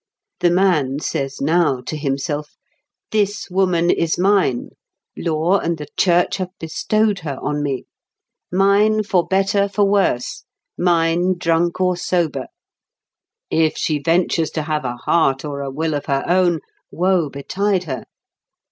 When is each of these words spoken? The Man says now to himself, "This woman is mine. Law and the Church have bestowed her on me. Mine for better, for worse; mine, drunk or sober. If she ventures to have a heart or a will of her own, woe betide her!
The 0.39 0.49
Man 0.49 0.97
says 0.99 1.39
now 1.41 1.79
to 1.81 1.95
himself, 1.95 2.55
"This 3.11 3.51
woman 3.51 3.91
is 3.91 4.17
mine. 4.17 4.69
Law 5.15 5.59
and 5.59 5.77
the 5.77 5.85
Church 5.95 6.37
have 6.37 6.49
bestowed 6.59 7.19
her 7.19 7.37
on 7.39 7.61
me. 7.61 7.85
Mine 8.51 9.03
for 9.03 9.27
better, 9.27 9.67
for 9.69 9.85
worse; 9.85 10.43
mine, 10.75 11.35
drunk 11.37 11.79
or 11.79 11.95
sober. 11.95 12.47
If 13.51 13.77
she 13.77 13.99
ventures 14.01 14.49
to 14.57 14.63
have 14.63 14.85
a 14.85 14.95
heart 14.95 15.45
or 15.45 15.61
a 15.61 15.69
will 15.69 15.93
of 15.93 16.07
her 16.07 16.23
own, 16.27 16.61
woe 16.89 17.29
betide 17.29 17.83
her! 17.83 18.05